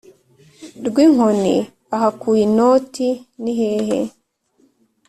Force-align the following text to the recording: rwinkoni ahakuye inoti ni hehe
rwinkoni 0.87 1.55
ahakuye 1.95 2.41
inoti 2.47 3.07
ni 3.41 3.51
hehe 3.59 3.99